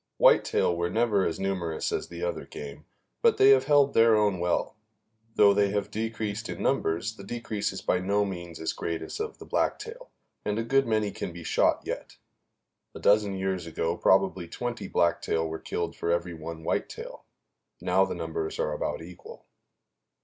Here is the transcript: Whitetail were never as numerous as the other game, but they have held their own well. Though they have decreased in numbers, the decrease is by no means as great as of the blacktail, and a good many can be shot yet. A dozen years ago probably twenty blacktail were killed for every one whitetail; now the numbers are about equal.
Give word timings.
Whitetail 0.17 0.75
were 0.75 0.89
never 0.89 1.27
as 1.27 1.39
numerous 1.39 1.91
as 1.91 2.07
the 2.07 2.23
other 2.23 2.43
game, 2.47 2.85
but 3.21 3.37
they 3.37 3.51
have 3.51 3.65
held 3.65 3.93
their 3.93 4.15
own 4.15 4.39
well. 4.39 4.75
Though 5.35 5.53
they 5.53 5.69
have 5.69 5.91
decreased 5.91 6.49
in 6.49 6.63
numbers, 6.63 7.17
the 7.17 7.23
decrease 7.23 7.71
is 7.71 7.83
by 7.83 7.99
no 7.99 8.25
means 8.25 8.59
as 8.59 8.73
great 8.73 9.03
as 9.03 9.19
of 9.19 9.37
the 9.37 9.45
blacktail, 9.45 10.09
and 10.43 10.57
a 10.57 10.63
good 10.63 10.87
many 10.87 11.11
can 11.11 11.31
be 11.31 11.43
shot 11.43 11.81
yet. 11.85 12.17
A 12.95 12.99
dozen 12.99 13.35
years 13.37 13.67
ago 13.67 13.95
probably 13.95 14.47
twenty 14.47 14.87
blacktail 14.87 15.47
were 15.47 15.59
killed 15.59 15.95
for 15.95 16.09
every 16.11 16.33
one 16.33 16.63
whitetail; 16.63 17.23
now 17.79 18.03
the 18.03 18.15
numbers 18.15 18.57
are 18.57 18.73
about 18.73 19.03
equal. 19.03 19.45